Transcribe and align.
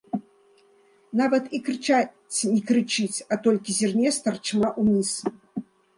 Нават 1.21 1.43
і 1.57 1.59
крычаць 1.67 2.49
не 2.53 2.61
крычыць, 2.69 3.17
а 3.35 3.41
толькі 3.49 3.77
зірне 3.81 4.09
старчма 4.17 4.73
ўніз. 4.81 5.13